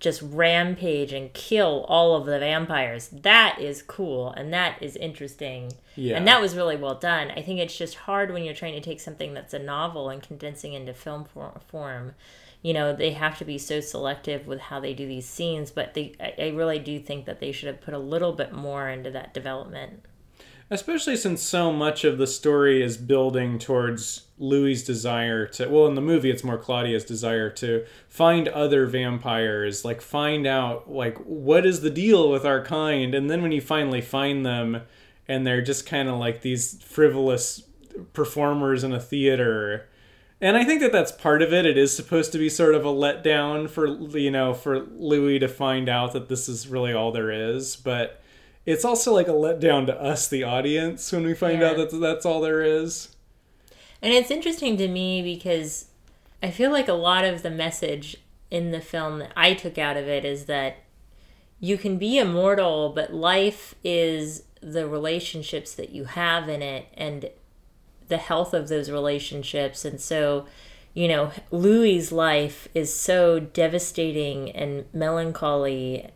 [0.00, 5.72] just rampage and kill all of the vampires that is cool and that is interesting
[5.96, 6.16] Yeah.
[6.16, 8.80] and that was really well done i think it's just hard when you're trying to
[8.80, 11.24] take something that's a novel and condensing into film
[11.66, 12.14] form
[12.62, 15.94] you know they have to be so selective with how they do these scenes but
[15.94, 19.10] they I, really do think that they should have put a little bit more into
[19.10, 20.04] that development.
[20.70, 25.94] Especially since so much of the story is building towards Louis's desire to well in
[25.94, 31.64] the movie it's more Claudia's desire to find other vampires, like find out like what
[31.64, 33.14] is the deal with our kind?
[33.14, 34.82] And then when you finally find them
[35.26, 37.62] and they're just kind of like these frivolous
[38.12, 39.88] performers in a theater
[40.40, 41.66] and I think that that's part of it.
[41.66, 43.86] It is supposed to be sort of a letdown for
[44.18, 48.20] you know for Louis to find out that this is really all there is, but
[48.66, 51.70] it's also like a letdown to us, the audience, when we find Yeah.
[51.70, 53.14] out that that's all there is.
[54.02, 55.86] And it's interesting to me because
[56.42, 58.16] I feel like a lot of the message
[58.50, 60.76] in the film that I took out of it is that
[61.60, 67.30] you can be immortal, but life is the relationships that you have in it and
[68.08, 69.84] the health of those relationships.
[69.84, 70.46] And so,
[70.94, 76.08] you know, Louis's life is so devastating and melancholy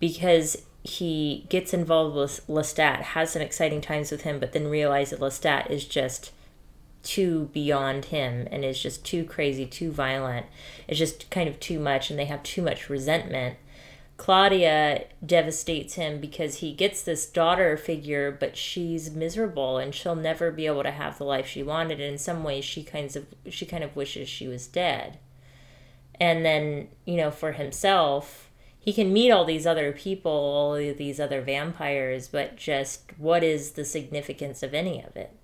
[0.00, 5.18] because he gets involved with Lestat, has some exciting times with him, but then realizes
[5.18, 6.32] that Lestat is just
[7.02, 10.46] too beyond him and is just too crazy, too violent.
[10.88, 13.56] It's just kind of too much, and they have too much resentment.
[14.16, 20.50] Claudia devastates him because he gets this daughter figure, but she's miserable and she'll never
[20.50, 22.00] be able to have the life she wanted.
[22.00, 25.18] And in some ways, she kinds of she kind of wishes she was dead.
[26.18, 31.20] And then you know, for himself, he can meet all these other people, all these
[31.20, 35.36] other vampires, but just what is the significance of any of it?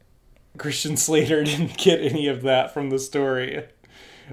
[0.57, 3.65] Christian Slater didn't get any of that from the story.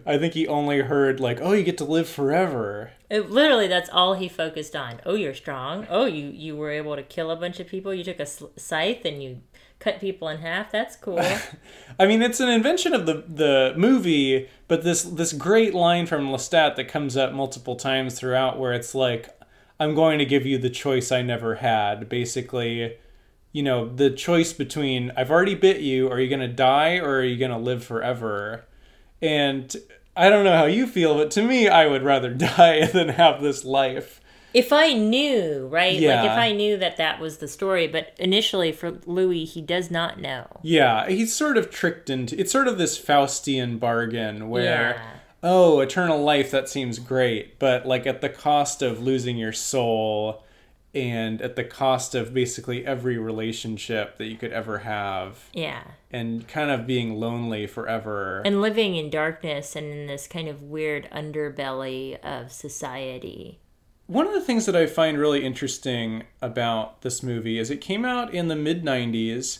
[0.05, 3.89] I think he only heard like, "Oh, you get to live forever." It, literally, that's
[3.89, 4.99] all he focused on.
[5.05, 5.87] Oh, you're strong.
[5.89, 7.93] Oh, you you were able to kill a bunch of people.
[7.93, 9.41] You took a scythe and you
[9.79, 10.71] cut people in half.
[10.71, 11.19] That's cool.
[11.99, 16.29] I mean, it's an invention of the the movie, but this this great line from
[16.29, 19.29] Lestat that comes up multiple times throughout, where it's like,
[19.79, 22.97] "I'm going to give you the choice I never had." Basically,
[23.51, 27.19] you know, the choice between I've already bit you, are you going to die or
[27.19, 28.65] are you going to live forever?
[29.21, 29.75] And
[30.15, 33.41] I don't know how you feel, but to me, I would rather die than have
[33.41, 34.19] this life.
[34.53, 35.93] if I knew, right?
[35.93, 36.23] Like Yeah.
[36.33, 40.19] if I knew that that was the story, but initially for Louis, he does not
[40.19, 40.47] know.
[40.63, 45.01] Yeah, he's sort of tricked into it's sort of this Faustian bargain where Yeah.
[45.43, 50.43] oh, eternal life that seems great, but like at the cost of losing your soul
[50.93, 55.83] and at the cost of basically every relationship that you could ever have Yeah.
[56.11, 58.41] and kind of being lonely forever.
[58.43, 63.59] And living in darkness and in this kind of weird underbelly of society.
[64.07, 68.03] One of the things that I find really interesting about this movie is it came
[68.05, 69.59] out in the mid 90s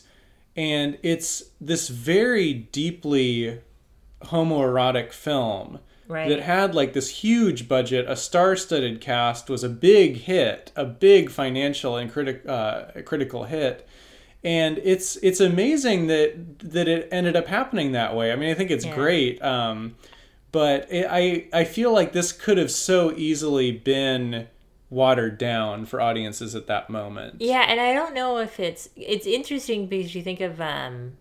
[0.56, 3.62] and it's this very deeply
[4.24, 6.28] homoerotic film Right.
[6.28, 11.30] that had like this huge budget, a star-studded cast, was a big hit, a big
[11.30, 13.88] financial and critic uh, critical hit,
[14.44, 18.32] and it's it's amazing that that it ended up happening that way.
[18.32, 18.96] I mean, I think it's Yeah.
[18.96, 19.96] great, um,
[20.52, 24.48] but it, I I feel like this could have so easily been
[24.90, 27.36] watered down for audiences at that moment.
[27.40, 31.14] Yeah, and I don't know if it's it's interesting because you think of um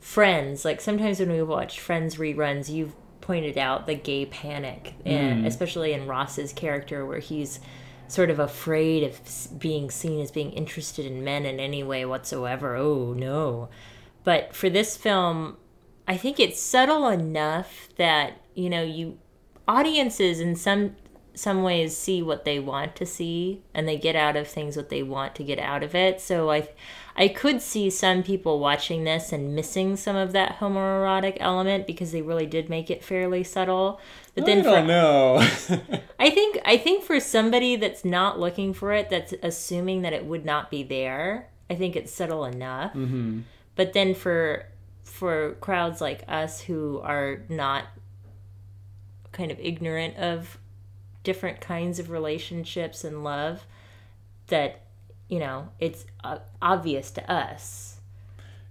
[0.00, 5.44] Friends, like sometimes when we watch Friends reruns, you've pointed out the gay panic, and
[5.44, 5.46] mm.
[5.46, 7.60] especially in Ross's character where he's
[8.08, 12.74] sort of afraid of being seen as being interested in men in any way whatsoever.
[12.74, 13.68] Oh no.
[14.24, 15.56] But for this film,
[16.06, 19.18] I think it's subtle enough that, you know, you
[19.68, 20.96] audiences in some
[21.34, 24.88] some ways see what they want to see and they get out of things what
[24.88, 26.20] they want to get out of it.
[26.20, 26.68] So I
[27.18, 32.12] I could see some people watching this and missing some of that homoerotic element because
[32.12, 34.00] they really did make it fairly subtle.
[34.36, 35.36] But then I for don't know.
[36.20, 40.26] I think I think for somebody that's not looking for it, that's assuming that it
[40.26, 41.48] would not be there.
[41.68, 42.92] I think it's subtle enough.
[42.92, 43.40] Mm-hmm.
[43.74, 44.66] But then for
[45.02, 47.86] for crowds like us who are not
[49.32, 50.56] kind of ignorant of
[51.24, 53.66] different kinds of relationships and love,
[54.46, 54.82] that
[55.28, 58.00] you know it's uh, obvious to us.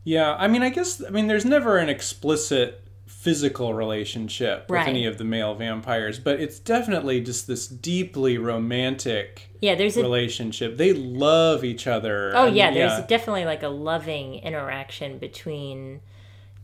[0.03, 5.05] Yeah, I mean, I guess I mean, there's never an explicit physical relationship with any
[5.05, 10.77] of the male vampires, but it's definitely just this deeply romantic Yeah, there's a relationship.
[10.77, 12.31] They love each other.
[12.35, 15.99] Oh and- yeah, there's definitely like a loving interaction between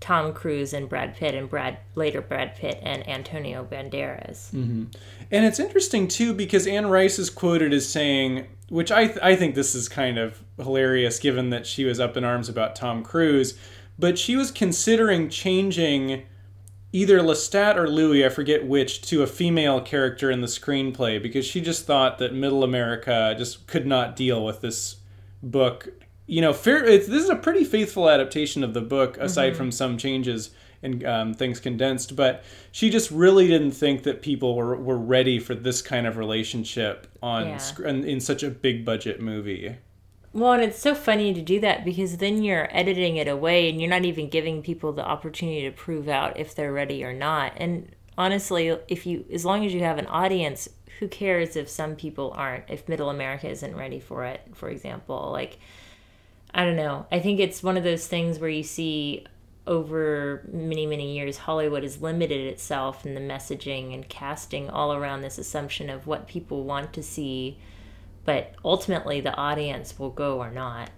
[0.03, 4.51] Tom Cruise and Brad Pitt and Brad later Brad Pitt and Antonio Banderas.
[4.51, 4.83] Mm-hmm.
[5.31, 9.37] and it's interesting too because Anne Rice is quoted as saying, which I th- I
[9.37, 13.01] think this is kind of hilarious given that she was up in arms about Tom
[13.01, 13.57] Cruise,
[13.97, 16.23] but she was considering changing
[16.91, 21.45] either Lestat or Louis, I forget which, to a female character in the screenplay because
[21.45, 24.97] she just thought that Middle America just could not deal with this
[25.41, 25.87] book.
[26.25, 26.83] You know, fair.
[26.85, 31.03] It's, this is a pretty faithful adaptation of the book, aside from some changes and
[31.05, 32.15] um, things condensed.
[32.15, 36.17] But she just really didn't think that people were, were ready for this kind of
[36.17, 37.57] relationship on Yeah.
[37.57, 39.77] sc- in, in such a big budget movie.
[40.33, 43.79] Well, and it's so funny to do that because then you're editing it away and
[43.79, 47.53] you're not even giving people the opportunity to prove out if they're ready or not.
[47.57, 50.67] And honestly, if you as long as you have an audience,
[50.99, 55.29] who cares if some people aren't if middle America isn't ready for it, for example.
[55.31, 55.59] Like
[56.53, 57.05] I don't know.
[57.11, 59.25] I think it's one of those things where you see
[59.65, 65.21] over many, many years, Hollywood has limited itself in the messaging and casting all around
[65.21, 67.57] this assumption of what people want to see,
[68.25, 70.89] but ultimately the audience will go or not.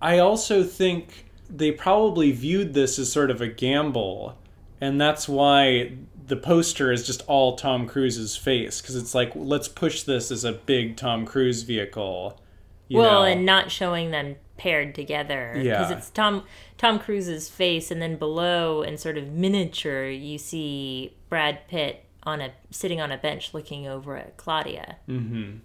[0.00, 4.38] I also think they probably viewed this as sort of a gamble,
[4.80, 5.96] and that's why
[6.26, 10.44] the poster is just all Tom Cruise's face because it's like let's push this as
[10.44, 12.40] a big Tom Cruise vehicle.
[12.88, 13.26] you well, know.
[13.26, 15.96] and not showing them paired together because Yeah.
[15.96, 16.44] it's Tom
[16.78, 22.40] Tom Cruise's face, and then below in sort of miniature, you see Brad Pitt on
[22.40, 24.96] a sitting on a bench looking over at Claudia.
[25.08, 25.58] Mm-hmm.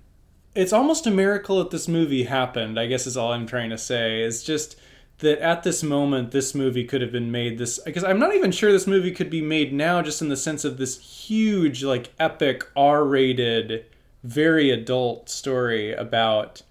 [0.56, 2.80] it's almost a miracle that this movie happened.
[2.80, 4.22] I guess is all I'm trying to say.
[4.22, 4.76] Is just
[5.20, 7.58] that at this moment, this movie could have been made.
[7.60, 10.38] This because I'm not even sure this movie could be made now, just in the
[10.38, 13.86] sense of this huge, like epic R-rated,
[14.24, 16.62] very adult story about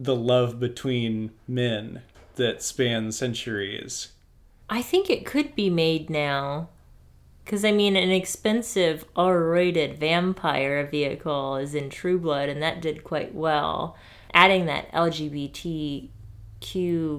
[0.00, 2.02] the love between men
[2.36, 4.12] that spans centuries.
[4.70, 6.68] I think it could be made now.
[7.44, 12.82] Because, I mean, an expensive R rated vampire vehicle is in True Blood, and that
[12.82, 13.96] did quite well.
[14.34, 16.10] Adding that LGBTQ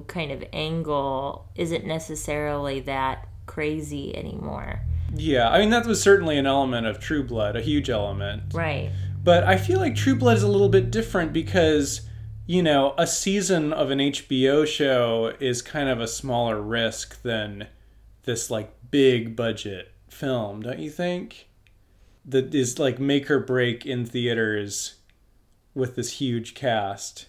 [0.06, 4.82] kind of angle isn't necessarily that crazy anymore.
[5.12, 8.54] Yeah, I mean that was certainly an element of True Blood, a huge element.
[8.54, 8.92] Right.
[9.24, 12.02] But I feel like True Blood is a little bit different because,
[12.50, 17.68] you know, a season of an HBO show is kind of a smaller risk than
[18.24, 21.46] this like big budget film, don't you think?
[22.24, 24.96] That is like make or break in theaters
[25.76, 27.26] with this huge cast.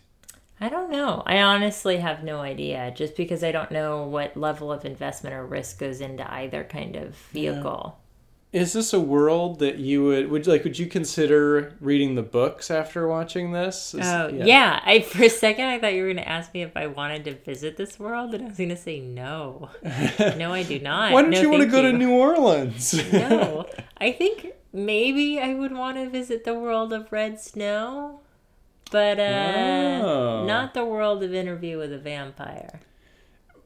[0.59, 1.21] I don't know.
[1.27, 5.45] I honestly have no idea, just because I don't know what level of investment or
[5.45, 8.00] risk goes into either kind of vehicle.
[8.53, 12.69] Is this a world that you would would like would you consider reading the books
[12.69, 13.93] after watching this?
[13.93, 14.81] Is- Oh yeah.
[14.83, 17.23] I for a second I thought you were going to ask me if I wanted
[17.25, 19.69] to visit this world, and I was going to say no.
[20.37, 21.13] no, I do not.
[21.13, 22.93] Why don't No, you want to go to New Orleans?
[23.13, 28.19] no, I think maybe I would want to visit the world of Red Snow,
[28.91, 30.45] but uh, Oh.
[30.45, 32.81] not the world of Interview with a Vampire.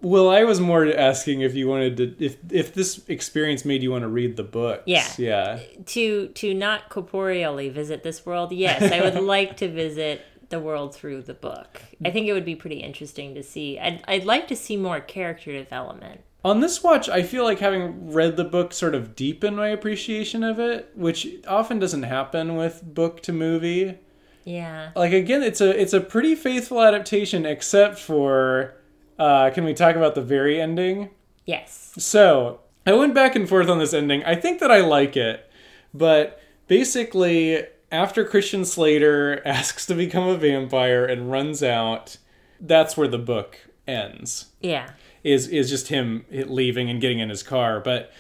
[0.06, 3.89] Well, I was more asking if you wanted to, if if this experience made you
[3.89, 4.84] want to read the books.
[4.86, 5.08] Yeah.
[5.18, 5.60] Yeah.
[5.84, 10.93] To to not corporeally visit this world, yes, I would like to visit the world
[10.93, 11.82] through the book.
[12.06, 13.80] I think it would be pretty interesting to see.
[13.80, 16.22] I'd I'd like to see more character development.
[16.43, 20.43] On this watch, I feel like having read the book sort of deepened my appreciation
[20.43, 23.97] of it, which often doesn't happen with book to movie.
[24.43, 24.91] Yeah.
[24.95, 28.76] Like again, it's a it's a pretty faithful adaptation, except for
[29.18, 31.09] uh, can we talk about the very ending?
[31.45, 31.93] Yes.
[31.97, 34.24] So I went back and forth on this ending.
[34.24, 35.49] I think that I like it,
[35.93, 42.18] but basically, after Christian Slater asks to become a vampire and runs out,
[42.59, 44.47] that's where the book ends.
[44.61, 44.91] Yeah.
[45.24, 48.11] Is is just him leaving and getting in his car, but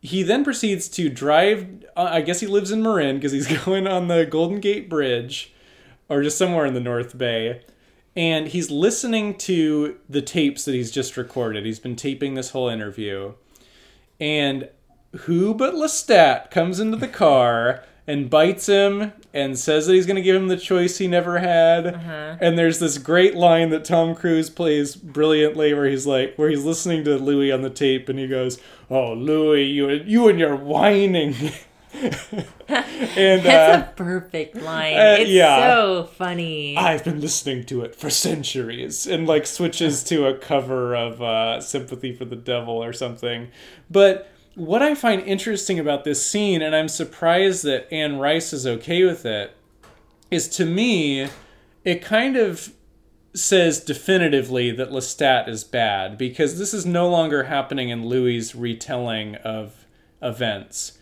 [0.00, 1.84] he then proceeds to drive.
[1.96, 5.52] Uh, I guess he lives in Marin because he's going on the Golden Gate Bridge,
[6.08, 7.62] or just somewhere in the North Bay
[8.16, 11.64] and he's listening to the tapes that he's just recorded.
[11.64, 13.34] He's been taping this whole interview.
[14.18, 14.68] And
[15.12, 20.16] who but Lestat comes into the car and bites him and says that he's going
[20.16, 21.86] to give him the choice he never had.
[21.86, 22.36] Uh-huh.
[22.40, 26.64] And there's this great line that Tom Cruise plays brilliantly where he's like where he's
[26.64, 28.58] listening to Louis on the tape and he goes,
[28.90, 31.34] "Oh, Louis, you you and your whining."
[31.94, 34.94] and uh, That's a perfect line.
[34.94, 35.74] uh, it's yeah.
[35.74, 36.76] so funny.
[36.76, 41.60] I've been listening to it for centuries, and like switches to a cover of uh,
[41.60, 43.48] "Sympathy for the Devil" or something.
[43.90, 48.66] But what I find interesting about this scene, and I'm surprised that Anne Rice is
[48.66, 49.56] okay with it,
[50.30, 51.28] is to me,
[51.84, 52.72] it kind of
[53.34, 59.36] says definitively that Lestat is bad because this is no longer happening in Louis' retelling
[59.36, 59.86] of
[60.20, 60.98] events.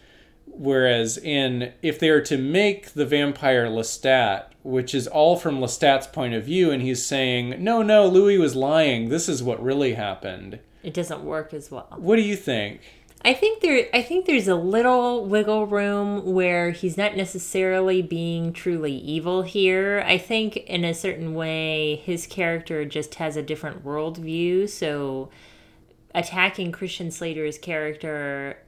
[0.52, 6.06] Whereas in if they are to make the vampire Lestat, which is all from Lestat's
[6.06, 9.08] point of view, and he's saying, No, no, Louis was lying.
[9.08, 10.58] This is what really happened.
[10.82, 11.88] it doesn't work as well.
[11.96, 12.80] What do you think?
[13.24, 18.52] I think there I think there's a little wiggle room where he's not necessarily being
[18.52, 20.04] truly evil here.
[20.06, 25.30] I think in a certain way his character just has a different worldview, so
[26.14, 28.58] attacking Christian Slater's character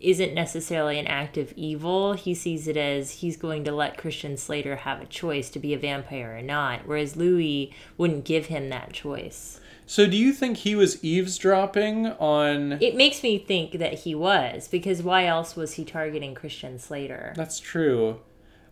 [0.00, 2.12] isn't necessarily an act of evil.
[2.14, 5.72] He sees it as he's going to let Christian Slater have a choice to be
[5.72, 9.60] a vampire or not, whereas Louis wouldn't give him that choice.
[9.86, 12.72] So, do you think he was eavesdropping on.
[12.80, 17.34] It makes me think that he was, because why else was he targeting Christian Slater?
[17.36, 18.20] That's true.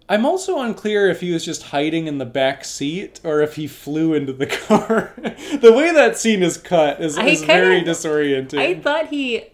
[0.09, 3.67] I'm also unclear if he was just hiding in the back seat or if he
[3.67, 5.13] flew into the car.
[5.17, 8.59] the way that scene is cut is, is kinda- very disorienting.
[8.59, 9.45] I thought he,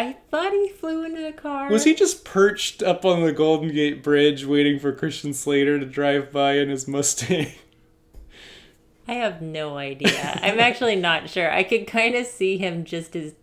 [0.00, 1.68] I thought he flew into the car.
[1.68, 5.84] Was he just perched up on the Golden Gate Bridge waiting for Christian Slater to
[5.84, 7.48] drive by in his Mustang?
[9.08, 10.40] I have no idea.
[10.42, 11.52] I'm actually not sure.
[11.52, 13.34] I could kind of see him just as,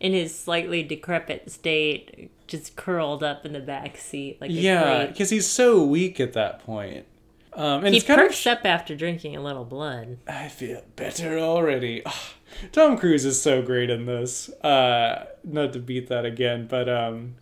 [0.00, 5.28] in his slightly decrepit state, just curled up in the back seat like yeah, because
[5.28, 7.04] he's so weak at that point.
[7.52, 10.18] Um, and He it's kind of perks up after drinking a little blood.
[10.26, 12.02] I feel better already.
[12.06, 12.32] Ah,
[12.72, 14.48] Tom Cruise is so great in this.
[14.62, 17.36] Uh, not to beat that again, but um,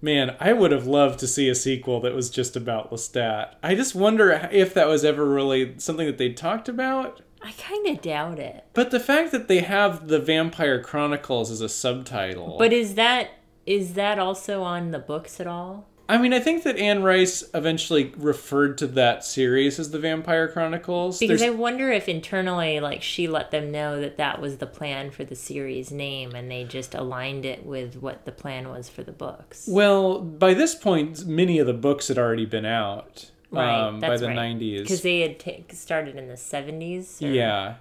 [0.00, 3.54] man, I would have loved to see a sequel that was just about Lestat.
[3.62, 7.20] I just wonder if that was ever really something that they talked about.
[7.42, 8.64] I kind of doubt it.
[8.72, 12.56] But the fact that they have the Vampire Chronicles as a subtitle.
[12.58, 13.30] But is that
[13.66, 15.88] is that also on the books at all?
[16.08, 20.48] I mean, I think that Anne Rice eventually referred to that series as the Vampire
[20.48, 21.18] Chronicles.
[21.18, 24.66] Because There's- I wonder if internally, like, she let them know that that was the
[24.66, 28.88] plan for the series name, and they just aligned it with what the plan was
[28.88, 29.66] for the books.
[29.70, 34.26] Well, by this point, many of the books had already been out um, by the
[34.28, 34.82] 90s.
[34.82, 37.18] because they had ta started in the seventies.
[37.20, 37.74] Yeah.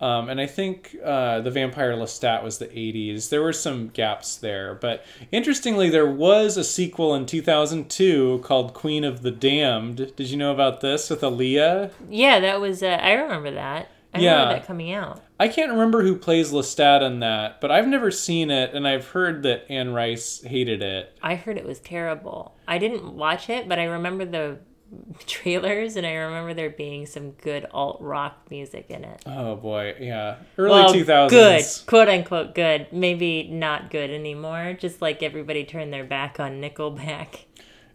[0.00, 3.30] Um, and I think uh, the Vampire Lestat was the 80s.
[3.30, 4.74] There were some gaps there.
[4.74, 10.14] But interestingly, there was a sequel in 2002 called Queen of the Damned.
[10.16, 11.90] Did you know about this with Aaliyah?
[12.10, 12.82] yeah, that was.
[12.82, 13.90] Uh, I remember that.
[14.14, 14.32] I Yeah.
[14.32, 15.20] remember that coming out.
[15.38, 19.08] I can't remember who plays Lestat in that, but I've never seen it, and I've
[19.08, 21.12] heard that Anne Rice hated it.
[21.22, 22.54] I heard it was terrible.
[22.66, 24.58] I didn't watch it, but I remember the
[25.26, 29.22] trailers, and I remember there being some good alt rock music in it.
[29.26, 30.36] Oh boy, yeah.
[30.56, 31.30] Early Well, 2000s.
[31.30, 32.86] good, quote unquote good.
[32.92, 34.76] Maybe not good anymore.
[34.78, 37.44] Just like everybody turned their back on Nickelback.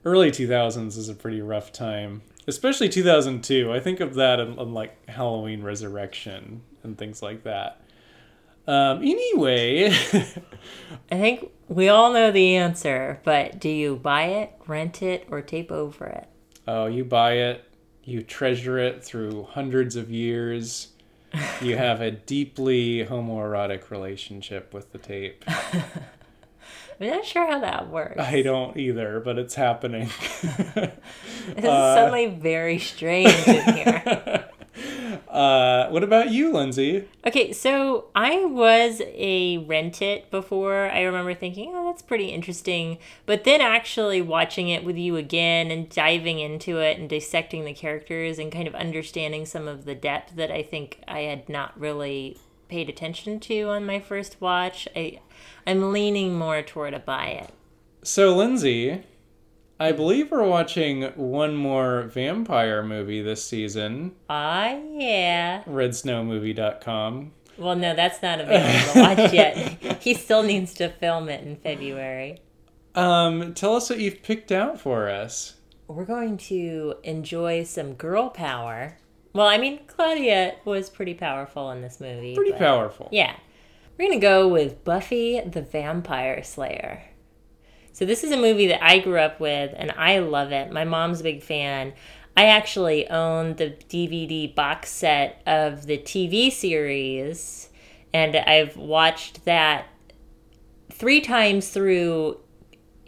[0.04, 4.74] early 2000s is a pretty rough time especially 2002 i think of that in, in
[4.74, 7.80] like halloween resurrection and things like that
[8.68, 9.90] Um, anyway,
[11.12, 15.42] I think we all know the answer, but do you buy it, rent it, or
[15.42, 16.28] tape over it?
[16.68, 17.66] Oh, you buy it,
[18.04, 20.90] you treasure it through hundreds of years.
[21.62, 25.46] You have a deeply homoerotic relationship with the tape.
[25.48, 28.20] I'm not sure how that works.
[28.20, 30.10] I don't either, but it's happening.
[31.48, 34.41] This is uh, suddenly very strange in here.
[35.32, 37.08] Uh, what about you, Lyndsey?
[37.26, 40.92] Okay, so I was a rent it before.
[40.92, 42.98] I remember thinking, oh, that's pretty interesting.
[43.26, 47.74] But then actually watching it with you again and diving into it and dissecting the
[47.74, 51.80] characters and kind of understanding some of the depth that I think I had not
[51.80, 55.22] really paid attention to on my first watch, I,
[55.66, 57.54] I'm leaning more toward a buy it.
[58.04, 59.04] So, Lyndsey,
[59.82, 64.12] I believe we're watching one more vampire movie this season.
[64.30, 65.64] Ah, yeah.
[65.64, 67.32] RedSnowMovie.com.
[67.58, 70.00] Well, no, that's not available to watch yet.
[70.00, 72.42] he still needs to film it in February.
[72.94, 75.56] Um, tell us what you've picked out for us.
[75.88, 79.00] We're going to enjoy some girl power.
[79.34, 82.36] Well, I mean, Claudia was pretty powerful in this movie.
[82.36, 83.10] Pretty powerful.
[83.12, 83.36] Yeah.
[83.98, 87.02] We're going to go with Buffy the Vampire Slayer.
[87.94, 90.72] So, this is a movie that I grew up with, and I love it.
[90.72, 91.94] My mom's a big fan.
[92.36, 97.70] I actually own the DVD box set of the TV series,
[98.14, 99.88] and I've watched that
[100.92, 102.40] three times through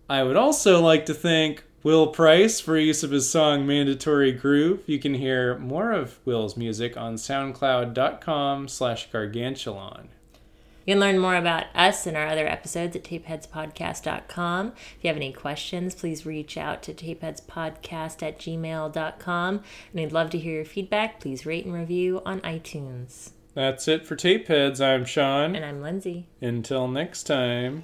[0.10, 4.84] I would also like to thank Will Price for use of his song Mandatory Groove.
[4.86, 10.10] You can hear more of Will's music on soundcloud.com slash gargantuan.
[10.88, 14.68] You can learn more about us and our other episodes at tapeheadspodcast.com.
[14.70, 19.56] If you have any questions, please reach out to tapeheadspodcast at gmail.com.
[19.56, 19.64] And
[19.94, 21.20] we'd love to hear your feedback.
[21.20, 23.32] Please rate and review on iTunes.
[23.54, 24.80] That's it for Tapeheads.
[24.80, 25.58] I'm Sean.
[25.58, 26.24] And I'm Lyndsey.
[26.40, 27.84] Until next time.